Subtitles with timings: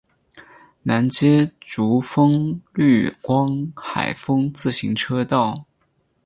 [0.81, 5.65] 南接竹风绿光海风自行车道。